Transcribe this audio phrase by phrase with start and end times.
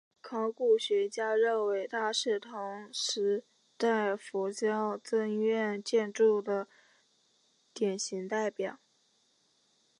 [0.19, 3.43] 考古学家认为它是同时
[3.77, 6.67] 代佛教僧院建筑的
[7.75, 8.79] 典型代表。